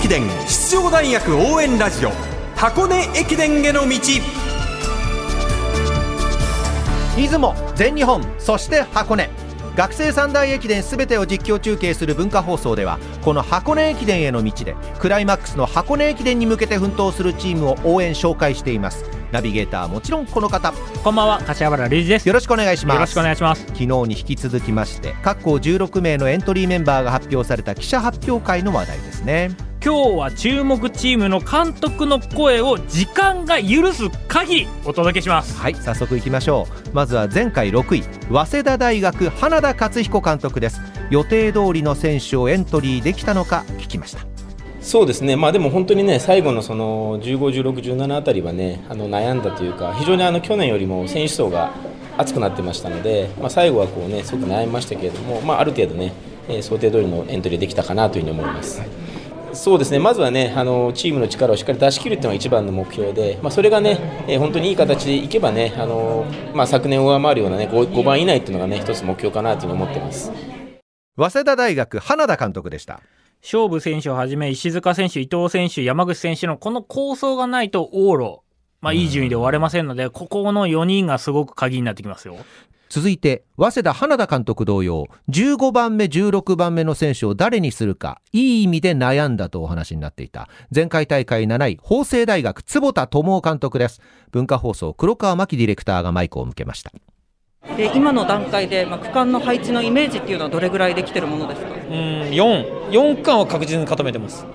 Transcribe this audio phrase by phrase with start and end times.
[0.00, 2.10] 駅伝出場大学応援ラジオ
[2.56, 3.98] 箱根駅伝への道。
[7.18, 9.28] 出雲全日本そして箱根。
[9.76, 19.04] 学生三大駅伝すべてを実況中継する文化放送ではこの箱根駅伝への道でクライマックスの箱根駅伝に向けて奮闘するチームを応援紹介しています。
[19.32, 20.72] ナビゲーターはもちろんこの方。
[21.04, 22.26] こんばんは柏原隆二です。
[22.26, 22.96] よろしくお願いします。
[22.96, 23.66] よろしくお願いします。
[23.66, 35.56] 昨日に引き続きまして各校16名のエントリーメンバーが発表された記者発表会の話題ですね今日は注目チームの監督の声を時間が許す限りお届けします。
[35.56, 36.94] はい早速いきましょう。
[36.94, 40.82] まずは前回6位早稲田大学花田勝彦監督です。
[41.08, 44.20] 予定通りの選手をエントリーできたのか聞きました。
[44.82, 51.72] そうですね、まあ、でも本当にね最後のその15、16、17あたりはねあの悩んだというか非常にあの去年よりも選手層が
[52.18, 56.12] 厚くなってましたので、まあ、最後はこう、ね、すごく悩みましたけれども、まあ、ある程度ね、
[56.48, 58.82] えー、想定通りのエントリーできたかなというふうに思います。
[59.52, 70.32] そうですねまずはねあのチームの力をしっかり出し切るというのが一番の目標で、まあ、それがね、えー、本当にいい形でいけばねあの、まあ、昨年を上回るような、ね、5, 5番以内というのがね一つ目標かなというふうに思ってます
[71.16, 73.00] 早稲田大学花田監督でした。
[73.42, 78.40] 勝負選手をはじめ石塚選手、伊藤選手、山口選手のこの構想がないと往路、
[78.80, 82.36] まあ、いい順位で終われませんので、ここの4人がすごく鍵になってきますよ。
[82.90, 90.48] 続いて早稲田花田監督同様15番目16番目の選手を誰にするかいい意味で悩んだとお話になっていた。
[90.74, 94.00] 前回大会7位法政大学坪田智夫監督です。
[94.32, 96.90] 文化放送黒川真希ディレクターがマイクを向けました。
[97.76, 101.68] で今の段階で、まあ、区間の配置のイメージっていうのはどれぐらいできてるものですか？
[101.68, 101.92] うん
[102.32, 104.44] 4、4区間は確実に固めてます。
[104.44, 104.50] は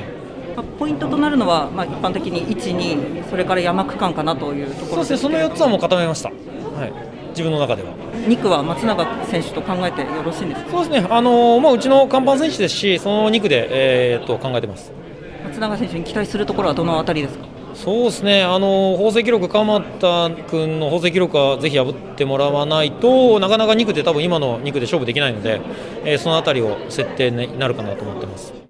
[0.00, 0.56] い。
[0.56, 6.34] まあ、ポイントとなるのは、まあ、一般的に1、2、それから山区間かなというところですその4つはもう固めました、は
[6.86, 7.90] い、自分の中では。
[8.26, 10.70] 2区は松永選手と考えてよろしいんですか？
[10.70, 14.92] そうですね、あのー、まあ、うちの看板選手ですし、その2区で、えー、っと考えてます
[15.44, 17.44] 松永選手に期待するところはどのあたりですか？
[17.74, 25.60] そうですね、あの法政記録、鎌田君の法政記録はぜひ破ってもらわないとなかなか2区で多分今の2区で勝負できないので、
[26.04, 28.63] えー、そのあたりを設定になるかなと思ってます。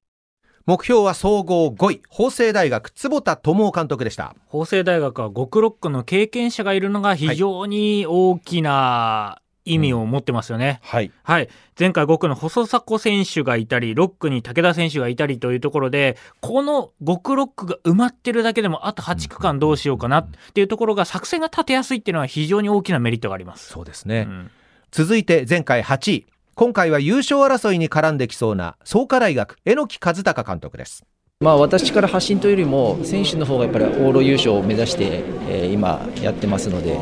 [0.66, 2.02] 目標は総合5位。
[2.08, 4.34] 法政大学坪田智夫監督でした。
[4.46, 10.80] 法政大学は5区6区の経験者がいるのが非常に大きな意味を持ってますよね。
[10.82, 11.48] うん、はい、はい、
[11.78, 23.68] 前回5区の細迫選手がいたり6区に武田選手がいたりというところでこの5区6区が埋まってるだけでもあと8区間どうしようかなっていうところが作戦が立てやすいっていうのは非常に大きなメリットがあります。
[23.68, 24.50] そうですね、うん、
[24.90, 26.26] 続いて前回8位
[26.56, 31.04] 今回は優勝争いに絡んできそうな創価大学榎木和孝監督です。
[31.40, 36.96] まあ、私から発信というよりも選手の方がやっぱり往路優勝を目指して、えー、今やってますので、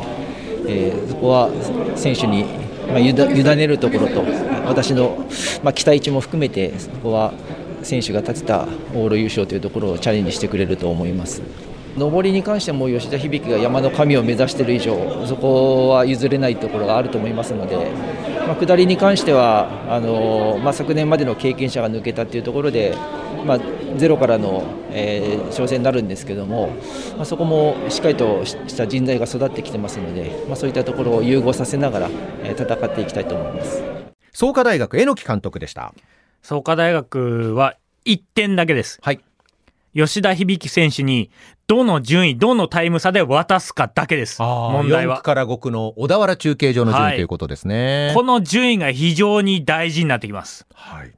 [0.67, 1.49] えー、そこは
[1.95, 2.45] 選手に
[2.87, 4.25] まあ、委ねるところと
[4.65, 5.25] 私の、
[5.63, 7.33] まあ、期待値も含めてそこは
[7.81, 11.41] 選手が立てた往路優勝というところをチャレンジしてくれると思います。
[11.95, 17.91] 上りに関しても吉田響が山の神を目指している以上そこは譲れないところがあると思いますので、
[18.47, 22.95] まあ、下りに関してはあの、まあ、昨年までの経験者が抜けたというところで、
[23.45, 23.59] まあ、
[23.97, 26.69] ゼロからの、えー、挑戦になるんですけども、
[27.15, 32.09] まあ、そこもしっかりとした人材が育ってきてますので、まあ、そういったところを融合させながら、
[32.43, 33.83] えー、戦っていきたいと思います。
[34.33, 35.93] 創価大学榎木監督でした。
[36.41, 37.75] 創価大学は
[38.05, 38.99] 1点だけです。
[39.01, 39.21] はい
[39.95, 41.29] 吉田響選手に
[41.67, 44.41] どの順位、どのタイム差で渡すかだけです。
[44.41, 45.15] 問題は。
[45.15, 48.11] 4区から5区の小田原中継所の順位、はい、ということですね。
[48.13, 50.65] この順位が非常に大事になってきます。
[50.73, 51.13] はい。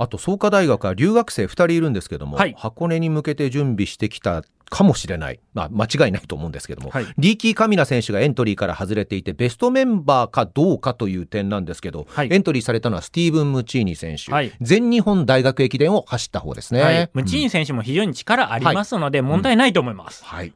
[0.00, 20.54] あと創価大学は留学生2人いるんですけども、はい、箱根に向けて準備してきたかもしれない、まあ、間違いないと思うんですけども、はい、リーキー・カミナ選手がエントリーから外れていてベストメンバーかどうかという点なんですけど、はい、エントリーされたのはスティーブン・ムチーニ選手、はい、全日本大学駅伝を走った方ですね、ムチーニ選手も非常に力ありますので、問題ないと思います、はい。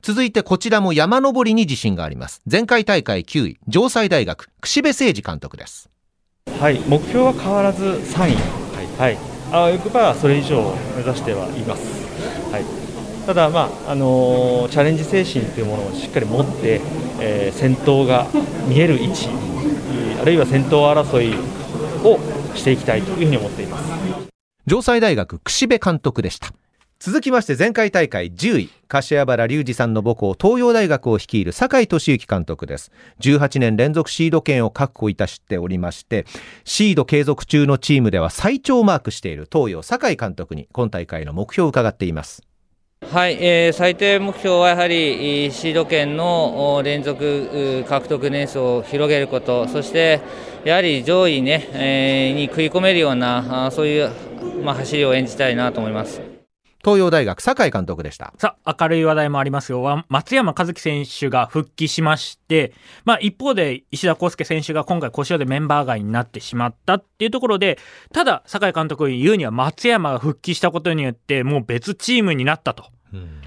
[0.00, 2.42] 続いてこちらも山登りに自信があります。
[2.50, 5.88] 前回大会9位城西大学櫛部誠二監督です。
[6.58, 6.80] はい。
[6.88, 8.61] 目標は変わらず3位
[8.98, 9.18] はい、
[9.52, 10.62] あよくばそれ以上
[10.96, 11.82] 目指してはいます。
[12.52, 12.64] はい、
[13.26, 16.80] ただ、まああのー、チャレンジ精神というものをしっかり持って、
[17.20, 18.26] えー、先頭が
[18.68, 19.28] 見える位置、
[20.20, 21.34] あるいは先頭争い
[22.04, 22.18] を
[22.54, 23.90] していきたいというふうに思っています。
[24.66, 26.52] 城西大学櫛部監督でした。
[27.04, 36.26] 続きまして前回大会10位柏原隆二さんの母校東洋大学を率いる酒井俊之監督です18年連続シード権を確保いたしておりまして
[36.62, 42.46] シード継続中のチームでは最長マークしている東洋酒井監督に今大会の目標を伺っています
[43.10, 50.20] はい、えー、最低目標はやはりシード権の連続獲得年数を広げることそして
[50.64, 54.12] やはり上位ね、えー、に食い込めるようなそういう
[54.62, 56.31] まあ、走りを演じたいなと思います。
[56.84, 59.82] 東洋大学酒井監督でしたさあ、明るい話題もありますよ。
[59.82, 62.72] わ松山和樹選手が復帰しまして、
[63.04, 67.78] まあ一方で石田康介選手が今回故障でメンバー外になってしまったっていうところで、
[68.12, 72.84] ただ、酒井監督が言うには松山が復帰したことによってもう別チームになったと。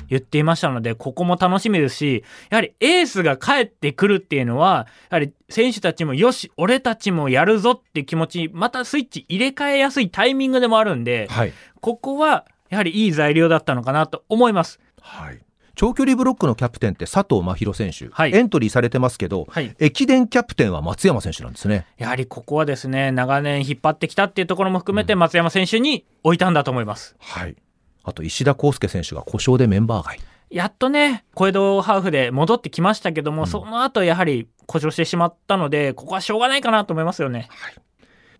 [0.08, 12.46] 言っていましたので、ここも楽しみですし、やはりエースが帰ってくるっていうのは、やはり選手たちもよし、俺たちもやるぞって気持ち、またスイッチ入れ替えやすいタイミングでもあるんで、はいここは
[12.76, 14.82] やはりいい材料だったのかなと思います。
[15.02, 15.40] はい。
[15.76, 18.36] 長距離ブロックのキャプテンって佐藤真宏選手、はい。
[18.36, 19.74] エントリーされてますけど、はい。
[19.80, 21.86] 駅伝キャプテンは松山選手なんですね。
[21.98, 27.16] やはりここはですね、長年引っ張ってきたっていうところも含めて松山選手に置いたんだと思います。
[27.20, 27.56] はい。
[28.04, 30.20] あと石田康介選手が故障でメンバー外。
[30.50, 37.50] やっとね、小江戸ハーフで戻ってきましたけども、その後やはり故障してしまったので、ここはしょうがないかなと思いますよね。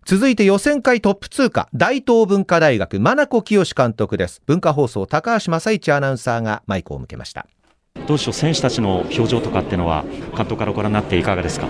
[0.08, 7.48] 続いて予選会トップ通過大東文化大学真名清監督です文化放送高橋正一アナウンサーがマイクを向けました
[8.06, 10.04] どうでしょう、選手たちの表情とかっていうのは、
[10.36, 11.66] 監督からご覧になっていかがですか？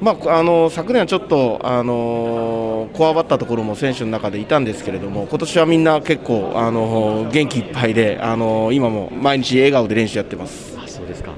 [0.00, 10.78] まあ、あの昨年はちょっと、あのこわばったところも選手の中でいたんですけれども今年はみんな結構、あの元気いっぱいで、あの今も毎日笑顔で練習やってます。
[10.82, 11.34] あそうですか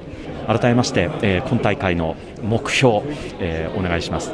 [0.47, 3.01] 改めまして、えー今大会の目標、
[3.41, 4.31] えーお願いします。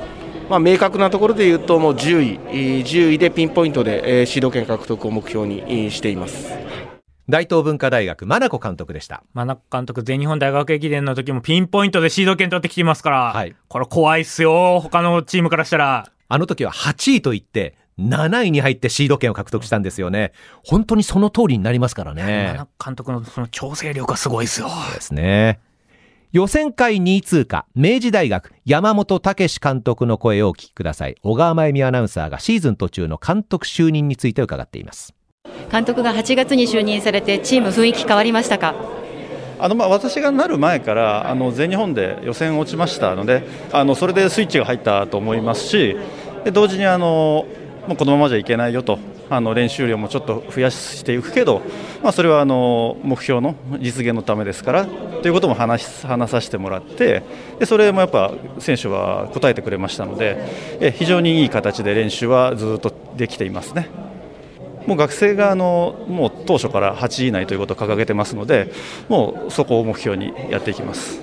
[0.49, 6.53] まあ、明確なところで言うともう10位えー10位でピンポイントで、えー、シード権獲得を目標にえーしています。
[7.29, 16.11] 大東文化大学真名子監督でした真中監督、全日本大学駅伝の時もピンポイントでシード権取ってきていますから、これ怖いっすよ、他のチームからしたら。
[16.27, 20.31] あの時は8位と言って7位に入ってシード権を獲得したんですよね
[20.65, 24.67] 本当にその通りになりますから真ね中監督のその調整力がすごいですよ。
[24.95, 25.59] ですね
[26.33, 27.67] 予選会2位通過。
[27.75, 31.15] 明治大学山本武監督の声をお聞きください。
[31.21, 35.13] 小川真由美アナウンサーがシーズン途中の監督就任について伺っています。
[35.71, 38.73] 監督が8月に就任されてチーム雰囲気変わりましたか？
[39.59, 45.95] あのまあ私がなる前からあの全日本で予選落ちましたのであのそれでスイッチが入ったと思いますし
[46.43, 47.45] で同時にあの
[47.87, 48.97] もうこのままじゃいけないよと
[49.29, 51.61] あの練習量もちょっと増やしていくけど、
[52.01, 57.23] まあ、それはあの目標の実現のためですからということも話話させてもらって
[57.59, 63.89] でそれもやっぱ選手は答えてくれましたので非常にいい形で練習はずっとできていますね。
[64.85, 68.73] もう学生があのもう当初から8位以内ということを掲げてますので、
[69.07, 71.21] もうそこを目標にやっていきます。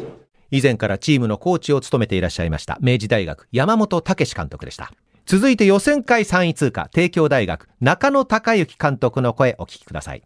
[0.51, 4.93] 以前からチームのコーチを務めていらっしゃいました明治大学山本武監督でした
[5.27, 10.23] 続いて予選会3位通過帝京大学中野孝之監督の声お聞きください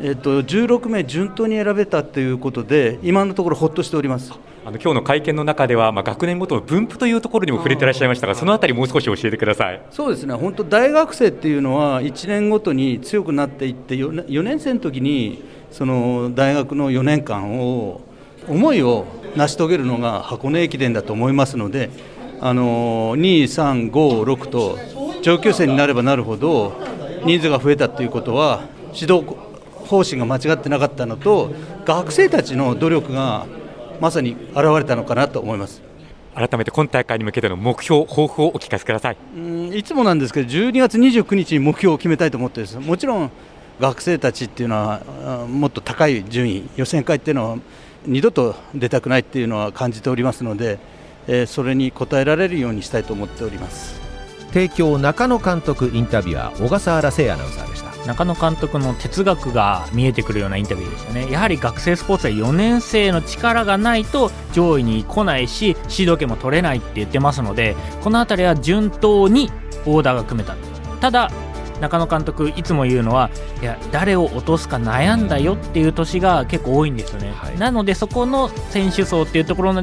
[0.00, 4.32] えっと、16名順当に選べたということで、今のところほっとしております。
[4.64, 9.82] あの今日の会見の中では、まあ、学年ごとの分布というところにも触れていらっしゃいましたが、そのあたり、もう少し教えてください。
[9.90, 18.00] そうですね、本当、大学生っていうのは、1年ごとに強くなっていって、4, 4年生の時に、その大学の4年間を、
[18.48, 19.06] 思いを
[19.36, 21.90] 成し遂げるのが箱根駅伝だと思いますので、
[22.40, 24.78] あの2、3、5、6と、
[25.22, 26.72] 上級生になればなるほど、
[27.24, 28.64] 人数が増えたということは、
[28.94, 29.24] 指導
[29.72, 31.52] 方針が間違ってなかったのと、
[31.84, 33.46] 学生たちの努力が
[34.00, 35.82] まさに現れたのかなと思います。
[36.34, 39.16] 改めて今大会に向けての目標、抱負をお聞かせください。
[39.36, 43.30] うんいつもなんですけど、12月29日に目標を決めたいと思ってです、もちろん
[43.80, 47.58] 学生たちっていうのは、あもっと高い順位、予選会っていうのは、
[48.06, 50.78] 二度と出たくないっていうのは感じておりますので、
[51.26, 54.00] えーそれに応えられるようにしたいと思っております。
[54.52, 58.06] 帝京中野監督インタビュアー小笠原聖アナウンサーでした。
[58.06, 61.30] 中野監督の哲学が見えてくるようなインタビューでしたね。
[61.30, 69.50] やはり学生スポーツは4年生の力がないと上位に来ないしシード権も取れないって言ってますのでこの辺りは順当に
[69.86, 70.54] オーダーが組めた
[71.00, 71.30] ただ
[71.80, 79.74] 中野監督いつも言うのはいや誰を落とすか悩んだよっていう年が結構多いんですよね、なのでそこの選手層っていうところ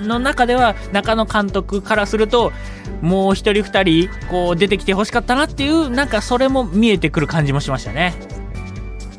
[0.00, 2.52] のの中では中野監督からすると
[3.00, 8.14] もう一人二人こう出てきてほしかったなっていうなんかそれも見えてくる感じもしましたね。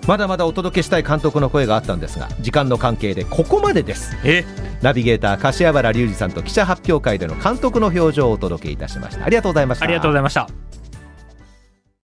[0.08, 4.18] まだまだお届けしたい監督の声があったんですが時間の関係でここまでです。
[4.24, 4.44] え？
[4.82, 9.26] ナビゲーター柏原隆二さんと記者発表会での監督の表情をお届けいたしました。
[9.26, 9.86] ありがとうございました。
[9.86, 10.48] ありがとうございました